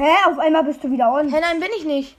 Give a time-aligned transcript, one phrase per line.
[0.00, 0.12] Hä?
[0.26, 1.32] Auf einmal bist du wieder on.
[1.32, 2.16] Hä, nein, bin ich nicht.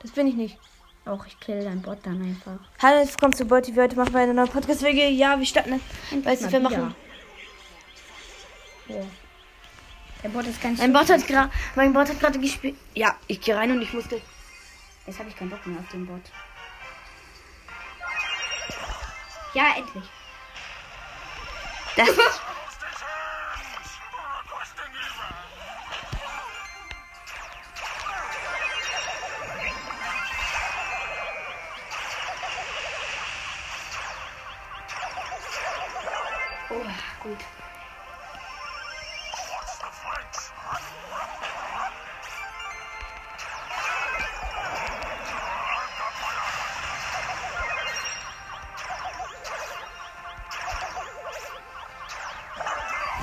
[0.00, 0.58] Das bin ich nicht.
[1.06, 2.58] Auch ich kill dein Bot dann einfach.
[2.82, 5.08] Hallo, jetzt kommst du Bot, heute machen wir eine neue Podcast-Folge.
[5.08, 5.80] Ja, wir starten.
[6.22, 6.70] Weißt du, wir wieder.
[6.70, 6.94] machen.
[8.88, 9.02] Ja.
[10.22, 12.76] Der Bot ist ganz Mein Bot hat gerade, mein Bot hat gerade gespielt.
[12.94, 14.20] Ja, ich gehe rein und ich musste.
[15.06, 16.22] Jetzt habe ich keinen Bock mehr auf den Bot.
[19.54, 20.04] Ja, endlich.
[21.96, 22.08] Das,
[37.24, 37.38] gut.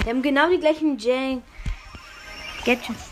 [0.03, 1.43] wir haben genau die gleichen Jane.
[2.65, 3.11] Gadgets.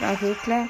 [0.00, 0.68] Ja, okay, klar.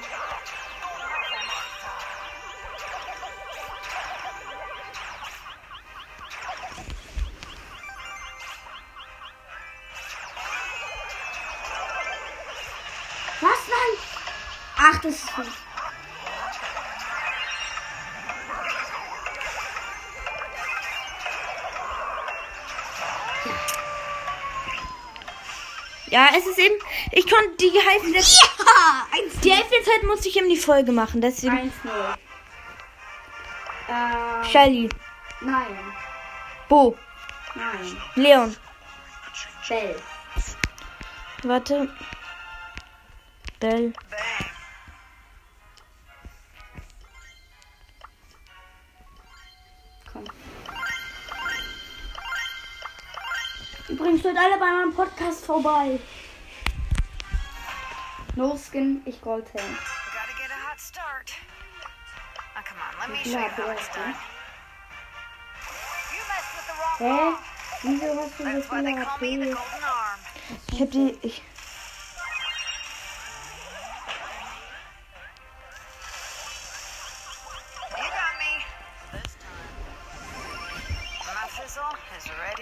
[15.37, 15.47] Gut.
[26.11, 26.75] Ja, es ist eben.
[27.11, 29.07] Ich konnte die Hälfte der, Ja!
[29.43, 31.21] Die Hälfte der Zeit musste ich eben die Folge machen.
[31.21, 31.57] Deswegen.
[31.57, 31.71] 1-0.
[33.89, 34.89] Ähm, Shelly,
[35.41, 35.79] nein.
[36.69, 36.97] Bo,
[37.55, 37.97] Nein.
[38.15, 38.57] Leon.
[39.69, 39.97] Bell.
[41.43, 41.89] Warte.
[43.61, 43.93] Bell.
[43.93, 44.54] Komm.
[53.95, 56.01] Übrigens, hört alle bei meinem Podcast vorbei.
[58.35, 59.55] No Skin, ich Goldhelm.
[59.55, 61.31] Gotta get a hot start.
[62.57, 64.15] Now, come on, let me Wie show viel you hat how der it's jetzt, done.
[66.11, 67.37] You messed with the wrong Hä?
[67.85, 69.37] Wieso hast du HP?
[69.37, 70.19] Golden Arm.
[70.73, 71.19] Ich hab die.
[71.23, 71.43] Ich,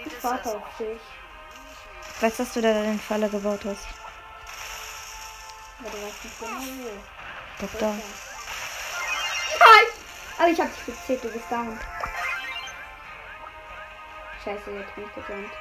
[0.05, 1.22] Ich warte auf dich.
[2.23, 3.85] Weiß, dass du da den Falle gebaut hast.
[5.79, 7.65] Aber du weißt nicht genau wo.
[7.65, 7.87] Doch da.
[9.59, 9.87] Nein!
[10.37, 11.77] Aber ich hab dich gezählt, du bist down.
[14.43, 15.51] Scheiße, jetzt bin ich gerannt.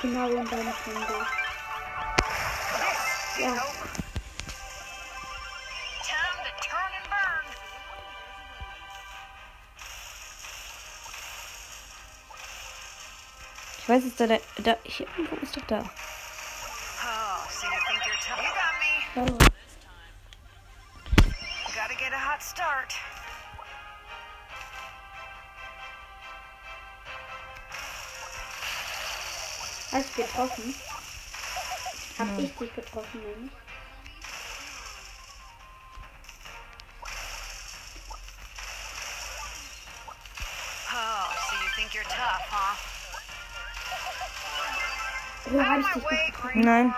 [0.00, 1.26] Genau in deiner Hände.
[3.38, 3.64] Ja,
[13.84, 14.40] Ich weiß, ist da der.
[14.62, 14.78] Da.
[14.84, 15.80] Hier irgendwo ist doch da.
[15.80, 17.40] Oh,
[19.14, 19.36] hallo.
[21.66, 22.94] Gotta get a hot start.
[29.92, 30.74] Hast du getroffen?
[32.18, 33.52] Hab ich dich getroffen, nämlich?
[45.54, 46.54] Oder hab ich dich?
[46.54, 46.92] Nein.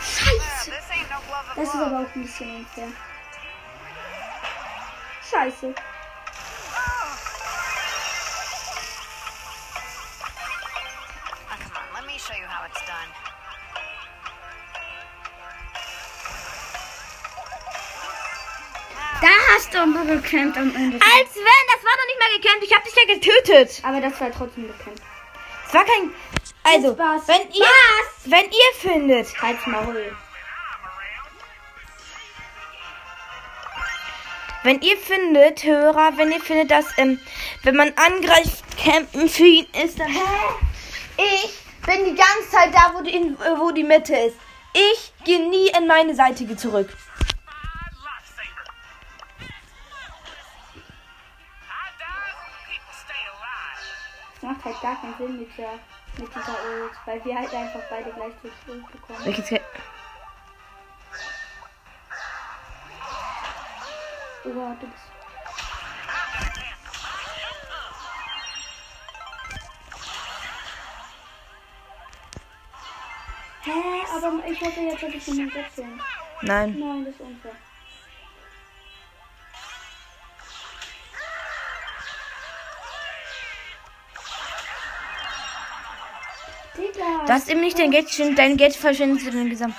[0.00, 0.72] Scheiße!
[1.12, 2.88] Of Das ist aber auch ein bisschen unfair.
[5.30, 5.74] Scheiße.
[19.54, 20.96] Hast du aber gekämpft am Ende.
[20.96, 22.64] Als wenn, das war doch nicht mal gekämpft.
[22.64, 23.80] Ich hab dich ja getötet.
[23.84, 25.02] Aber das war trotzdem gekämpft.
[25.68, 26.10] Es war kein.
[26.64, 27.28] Also, Spaß.
[27.28, 27.66] wenn ihr.
[28.24, 29.42] Wenn ihr findet.
[29.42, 30.16] Halt's Maul.
[34.64, 37.18] Wenn ihr findet, Hörer, wenn ihr findet, dass, ähm,
[37.64, 40.08] wenn man angreift, campen für ihn ist, dann.
[41.16, 44.36] Ich bin die ganze Zeit da, wo die, wo die Mitte ist.
[44.72, 46.88] Ich gehe nie in meine Seite zurück.
[54.42, 55.74] Das macht halt gar keinen Sinn mit dieser,
[56.18, 59.24] mit dieser Ult, weil wir halt einfach beide gleichzeitig Ult bekommen.
[59.24, 59.60] Welches Ge
[64.44, 65.02] Oh, du bist.
[73.62, 73.70] Hä?
[74.12, 76.00] Aber ich hoffe jetzt, dass ich den wechseln.
[76.40, 76.76] Nein.
[76.80, 77.52] Nein, das ist unfair.
[87.32, 89.74] Du hast eben nicht dein Geld, schön- dein Geld verschwendet für den Gesamt.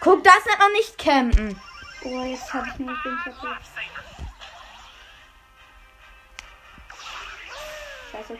[0.00, 1.60] Guck, das nennt man nicht campen.
[2.02, 3.58] Oh, jetzt habe ich nämlich den kaputt.
[8.10, 8.38] Scheiße.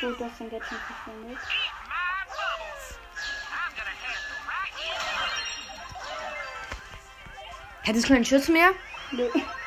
[0.00, 1.38] Gut, du hast den Gadget verschwendet.
[7.82, 8.70] Hättest du keinen Schuss mehr?
[9.10, 9.28] Nö.
[9.34, 9.57] Nein.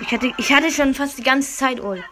[0.00, 2.04] Ich hatte, ich hatte schon fast die ganze Zeit Ul.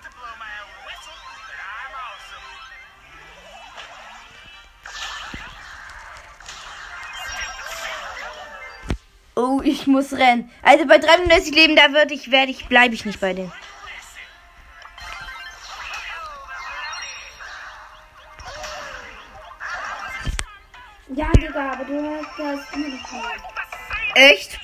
[9.38, 10.50] Oh, ich muss rennen.
[10.62, 13.52] Also bei 33 Leben, da würde ich, werde ich, bleibe ich nicht bei denen.
[24.16, 24.58] Echt?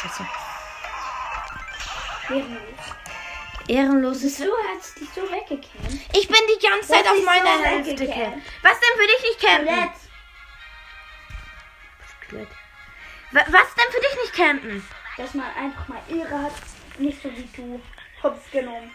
[0.00, 0.26] Scheiße.
[2.28, 2.60] Ehrenlos.
[3.68, 4.36] Ehrenloses.
[4.38, 6.16] Du hast dich so weggekämpft.
[6.16, 8.46] Ich bin die ganze Zeit auf ist meiner so Hälfte weggecampt.
[8.62, 9.90] Was denn für dich nicht campen?
[12.26, 12.48] Skelett.
[13.32, 14.88] Wa- Was denn für dich nicht campen?
[15.16, 16.52] Dass man einfach mal Ehre hat.
[16.98, 17.80] Nicht so wie du.
[18.22, 18.92] Hops genommen.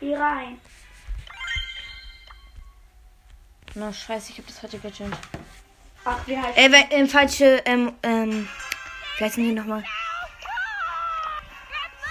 [0.00, 0.60] Ehre ein.
[3.74, 5.12] Na, scheiße, ich hab das falsche Gadget.
[6.04, 8.48] Ach, wie heißt Äh, we- ähm, falsche, ähm, ähm,
[9.18, 9.84] wie heißen die nochmal?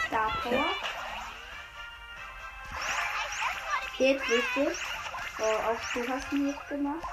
[0.07, 0.65] Star Power?
[3.97, 4.77] Jetzt wichtig.
[5.39, 7.03] Oh, auch du hast ihn jetzt gemacht.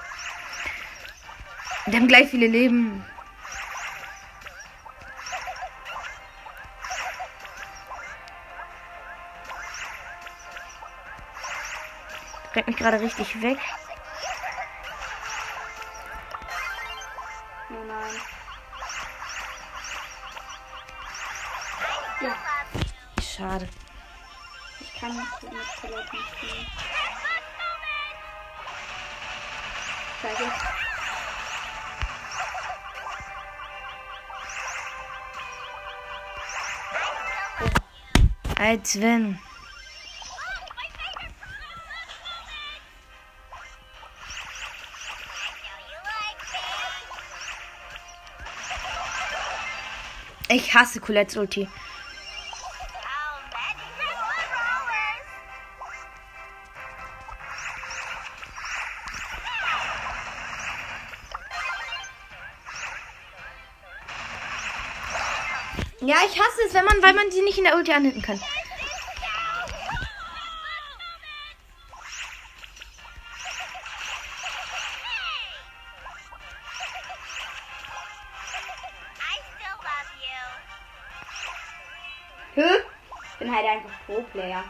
[1.87, 3.05] Die haben gleich viele Leben.
[12.55, 13.57] Rennt mich gerade richtig weg.
[25.51, 26.67] Mit Colette nicht spielen.
[30.21, 30.51] Scheiße.
[38.59, 39.39] Als wenn.
[50.49, 51.67] Ich hasse Colettes Ulti.
[66.25, 68.41] Ich hasse es, wenn man, weil man sie nicht in der Ulti anhitten kann.
[82.55, 82.63] Hä?
[83.31, 84.63] Ich bin halt einfach Pro-Player.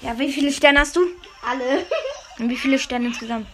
[0.00, 1.06] Ja, wie viele Sterne hast du?
[1.42, 1.86] Alle.
[2.38, 3.48] Und wie viele Sterne insgesamt?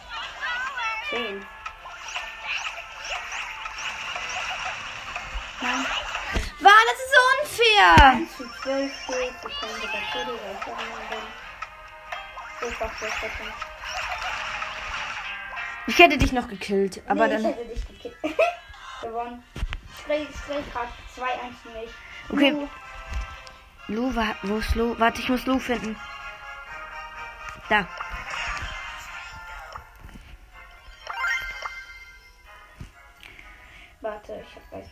[9.64, 11.18] Ich kann sogar Tode, weil ich daran bin.
[12.60, 13.54] So fast das Wetter.
[15.86, 17.52] Ich hätte dich noch gekillt, aber nee, ich dann.
[17.54, 18.16] hätte dich gekillt.
[19.02, 19.42] Gewonnen.
[20.02, 21.28] Straight, straight grad 2-1
[21.62, 21.90] für mich.
[22.30, 22.50] Okay.
[22.50, 22.68] Lu,
[23.88, 24.98] Lu, wa- wo ist Lu?
[24.98, 25.96] Warte, ich muss Lu finden.
[27.68, 27.86] Da.
[34.00, 34.86] Warte, ich hab gleich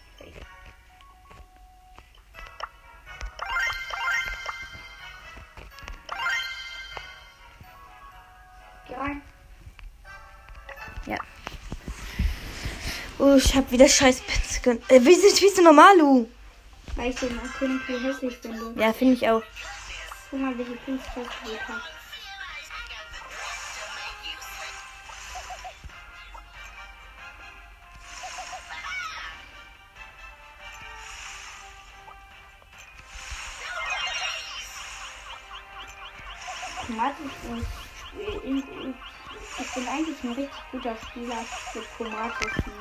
[13.36, 14.80] Ich hab wieder scheiß Pins.
[14.88, 16.28] Äh, wie spielst du normal, Lu?
[16.96, 18.80] Weil ich den König so hässlich finde.
[18.80, 19.42] Ja, finde ich auch.
[20.30, 21.80] Guck mal, welche Pins ich ausgewählt habe.
[39.58, 42.72] Ich bin eigentlich ein richtig guter Spieler mit chromatischen.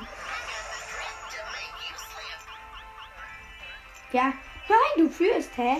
[4.12, 4.32] Ja.
[4.68, 5.76] Nein, du führst, hä?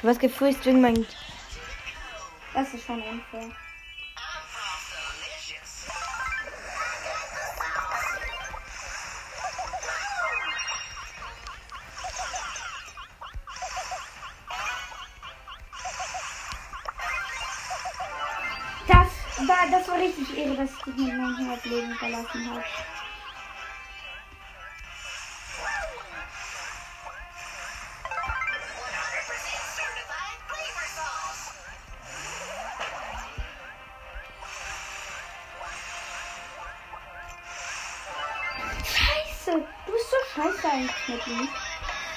[0.00, 1.06] Du hast gefreezed wegen meinem.
[2.52, 3.50] Das ist schon unfair.
[18.86, 22.64] Das war, das war richtig irre, dass ich mit 900 Leben verlassen habe.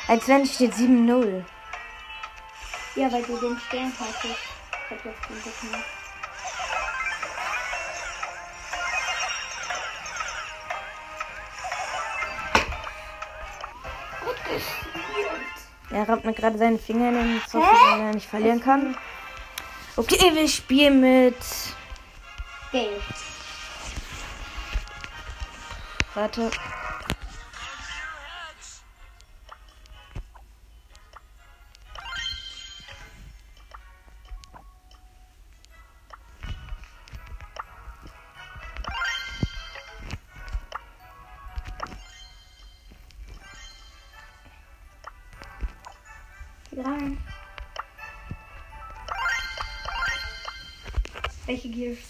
[0.10, 1.44] Als wenn steht 7-0.
[2.96, 4.24] Ja, weil du den Stern hattest.
[4.26, 5.84] Ich hab jetzt den Rücken.
[15.92, 18.98] Er rammt mir gerade seine Finger in den Socken, weil er nicht verlieren kann.
[19.96, 21.38] Okay, wir spielen mit.
[22.72, 23.00] Gale.
[26.16, 26.50] Warte.
[51.50, 51.98] welche Gears.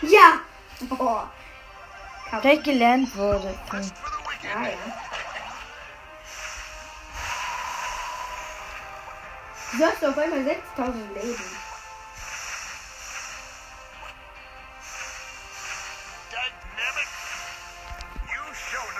[0.00, 0.40] Ja!
[0.88, 1.22] Oh.
[2.40, 3.58] Kijk, geland worden.
[3.68, 3.82] Ah,
[4.42, 5.07] ja, ja.
[9.78, 11.44] Du hast auf einmal 6000 Leben.
[16.32, 17.08] Dynamic.
[18.26, 18.98] You showed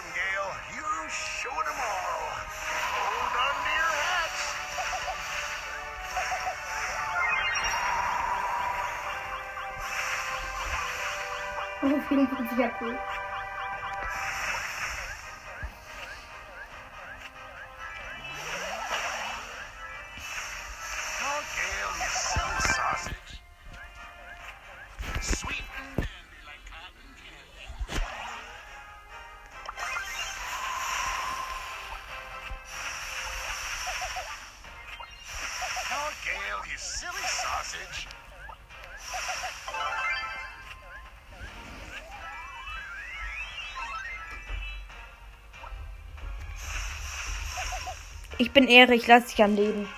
[48.40, 49.88] Ich bin Ehre, ich lasse dich am Leben.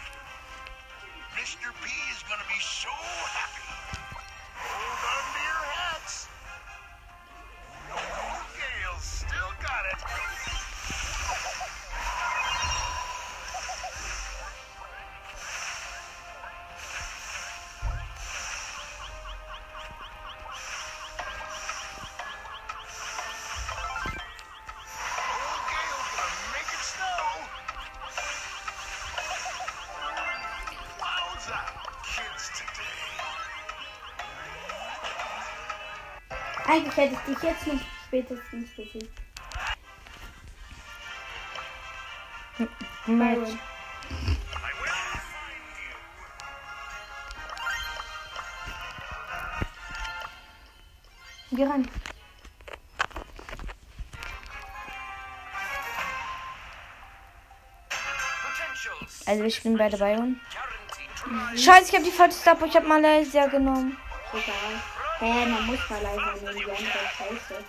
[36.90, 39.20] Eigentlich hätte ich dich jetzt noch spätestens besiegt.
[43.06, 43.50] Match.
[51.52, 51.66] Geh.
[58.42, 59.26] Potentials.
[59.26, 60.38] Also spielen beide bei uns.
[60.52, 61.58] Guaranteed try.
[61.58, 63.96] Scheiße, ich habe die falsche Star Ich habe Malaysia genommen.
[64.32, 64.99] Egal.
[65.20, 67.62] Hä, man muss mal leiser nehmen, die andere Scheiße.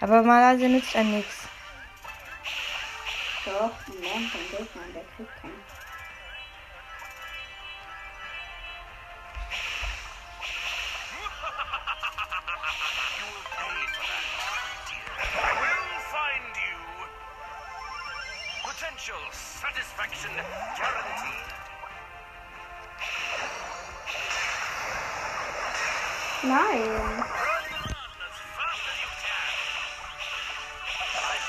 [0.00, 1.48] Aber Malaysia nützt einem nichts.
[3.44, 5.63] Doch, ein Lernen von Gegner, der kriegt keinen.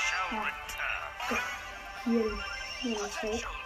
[0.06, 1.42] Shall return.
[2.04, 2.24] Hier,
[2.80, 3.65] hier ist.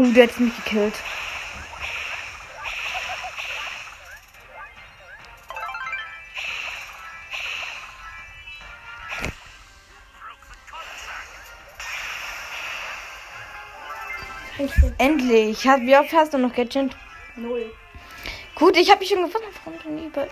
[0.00, 0.94] Oh, der hat mich gekillt.
[14.96, 15.68] Endlich.
[15.68, 16.96] Hat, wie oft hast du noch Gadget?
[17.36, 17.70] Null.
[18.54, 19.48] Gut, ich habe mich schon gefunden.
[19.64, 20.26] Warum denn über?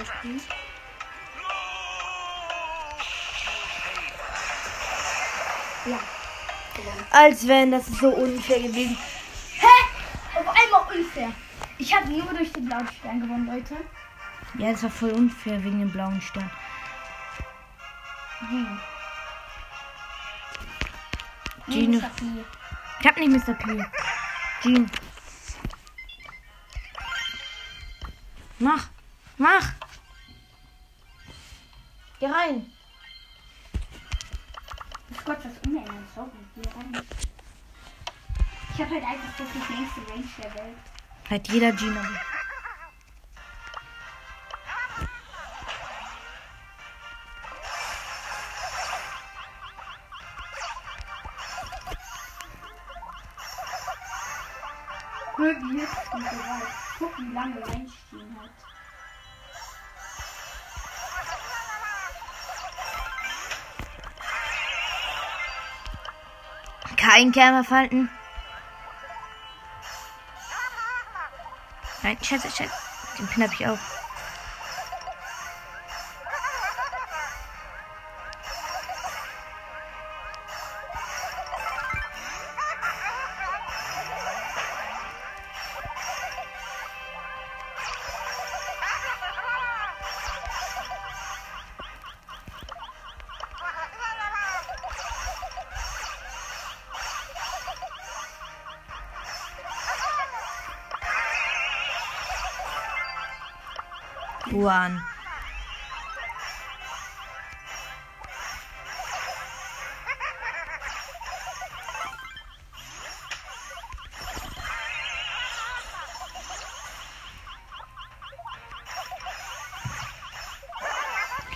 [0.00, 0.40] Camperverhalten.
[5.86, 5.98] Ja.
[7.10, 8.96] Als wenn, das ist so unfair gewesen.
[9.58, 9.66] Hä?
[10.38, 11.32] Auf einmal unfair.
[11.78, 13.76] Ich habe nur durch den blauen Stern gewonnen, Leute.
[14.58, 16.50] Ja, das war voll unfair wegen dem blauen Stern.
[21.66, 22.02] P.
[23.00, 23.54] Ich hab nicht Mr.
[23.54, 23.84] P.
[24.62, 24.90] Jean.
[28.58, 28.88] Mach.
[29.38, 29.72] Mach.
[32.20, 32.70] Geh rein.
[35.10, 36.06] Ist Gott, was umändern.
[36.14, 37.06] Sorry, geh rein.
[38.74, 40.76] Ich habe halt einfach so die längste Range der Welt.
[41.30, 42.02] Hat jeder Gina.
[56.98, 57.88] Guck, wie lange Range
[58.38, 58.50] hat.
[67.10, 68.08] Kein Kämmerfalten.
[72.04, 72.72] Nein, scheiße, scheiße.
[73.18, 73.99] Den Pin hab ich auch.
[104.48, 105.00] One.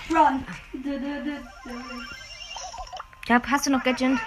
[0.09, 0.45] Run!
[3.27, 4.17] Ja, hast du noch Gadget?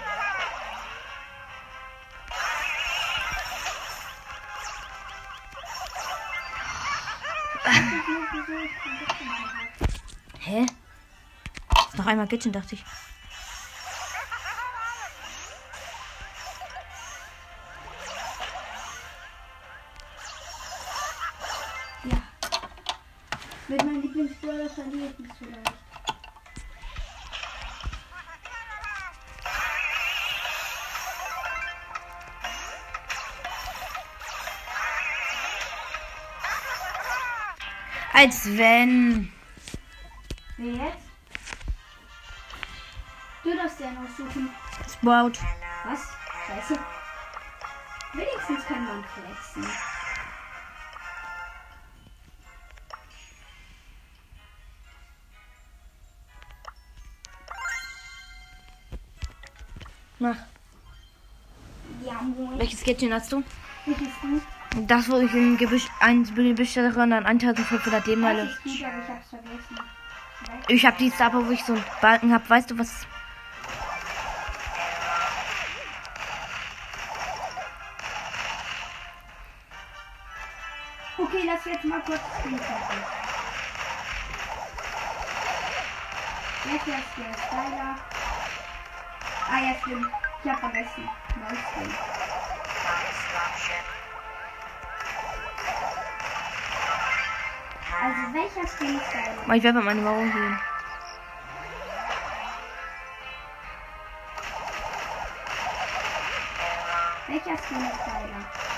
[12.09, 12.83] Einmal Gadget, dachte ich.
[22.03, 22.17] Ja.
[23.67, 25.73] Mit meinem Lieblingsbrawler verliere ich nicht so leicht.
[38.11, 39.31] Als wenn.
[40.57, 41.08] Wer jetzt?
[43.59, 44.49] Darfst dir einen aussuchen.
[44.89, 45.33] Sprout.
[45.83, 46.07] Was?
[46.47, 46.79] Scheiße.
[48.13, 49.65] Wenigstens kann man flexen.
[60.19, 60.37] Mach.
[62.05, 62.59] Ja, moin.
[62.59, 63.43] Welches Gadget hast du?
[63.85, 64.81] Welches du?
[64.87, 68.43] Das, wo ich im Gebüsch, ein Gebüsch und dann 1500 Leben Das heile.
[68.43, 70.75] ist gut, aber ich.
[70.77, 72.49] Ich habe die Star wo ich so einen Balken habe.
[72.49, 73.05] Weißt du was?
[81.31, 82.59] Okay, lass jetzt mal kurz spielen.
[86.63, 87.95] Welcher ist der Styler?
[89.47, 90.07] Ah ja, stimmt.
[90.43, 91.07] Ich hab vergessen.
[91.35, 91.93] Neues Skin.
[98.01, 99.55] Also welcher Skin ist Styler?
[99.55, 100.59] Ich werde mal meine Mauer holen.
[107.27, 108.68] Welcher Skin ist Styler?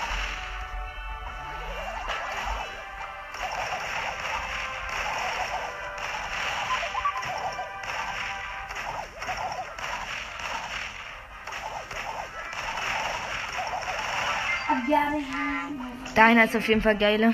[16.14, 17.32] Deiner ist auf jeden Fall geiler.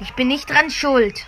[0.00, 1.26] Ich bin nicht dran schuld.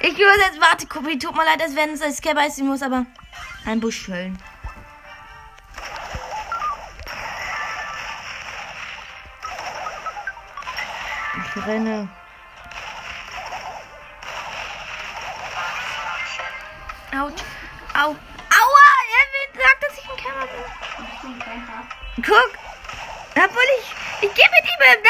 [0.00, 0.60] Ich übersetze.
[0.60, 3.06] Warte, Kopi, tut mir leid, dass wenn es als Scabber ist, ich muss aber
[3.64, 4.38] einen Busch füllen.
[11.56, 12.08] Ich renne.
[17.12, 17.42] Autsch.
[17.94, 18.10] Au.
[18.10, 18.84] Aua!
[19.54, 22.24] Er sagt, dass ich ein Kämmer bin.
[22.24, 22.52] Guck.
[23.36, 23.86] Obwohl ich.
[24.22, 25.02] Ich gehe mit ihm im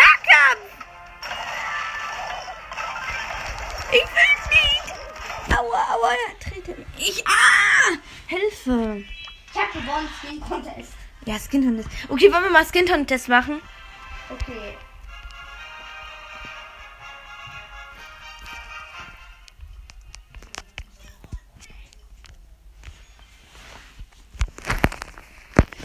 [7.06, 7.22] Ich.
[7.26, 7.98] Ah!
[8.26, 9.04] Hilfe.
[9.52, 10.94] Ich hab gewonnen, Skin Contest.
[11.26, 11.90] Ja, Skin Contest.
[12.08, 13.60] Okay, wollen wir mal Skin Contest machen?
[14.30, 14.76] Okay.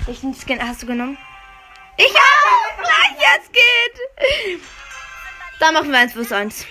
[0.05, 1.17] Welchen Skin hast du genommen?
[1.97, 2.77] Ich auch!
[2.77, 4.61] Gleicher Skin!
[5.59, 6.65] Da machen wir eins plus eins.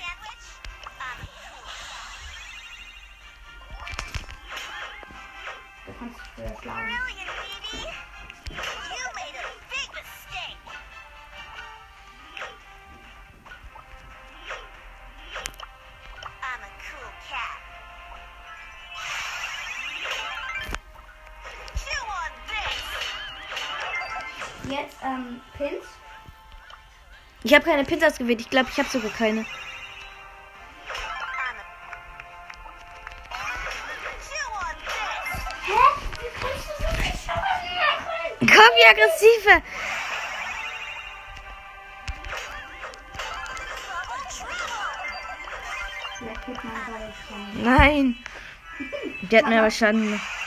[27.48, 28.42] Ich habe keine Pins ausgewählt.
[28.42, 29.46] Ich glaube, ich habe sogar keine.
[38.40, 39.62] Komm, wie aggressive.
[47.54, 48.16] Nein.
[49.22, 50.37] Der hat mir aber Schaden gemacht.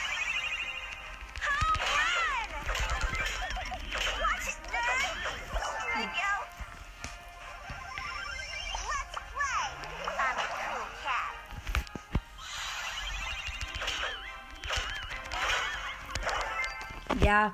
[17.31, 17.53] Ja.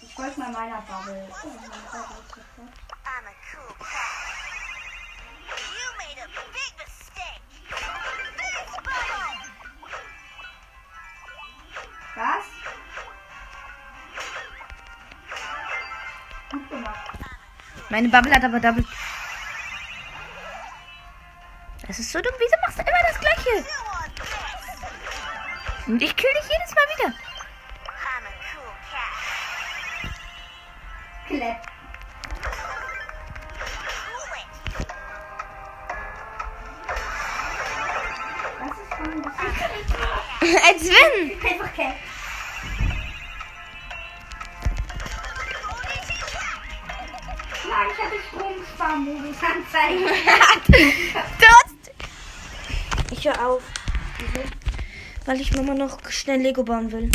[0.00, 1.28] Ich folge mal meiner Bubble.
[1.30, 1.48] Oh,
[1.92, 2.72] meine.
[3.04, 4.24] I'm a cool cat.
[5.76, 7.44] You made a big mistake.
[8.38, 9.40] This bubble.
[12.16, 12.46] Was?
[16.50, 17.10] Gut gemacht.
[17.90, 18.84] Meine Bubble hat aber Double.
[21.86, 22.32] Das ist so dumm.
[22.38, 23.66] Wieso machst du immer das Gleiche?
[25.86, 27.29] Und ich kill dich jedes Mal wieder.
[31.40, 31.56] It.
[38.58, 39.40] Das ist schon ein bisschen.
[40.66, 41.50] Als wenn.
[41.50, 41.94] Einfach Cap.
[47.68, 50.04] Nein, ich hatte Stromsparmodus anzeigen.
[53.12, 53.62] Ich höre auf.
[55.26, 57.10] Weil ich Mama noch schnell Lego bauen will.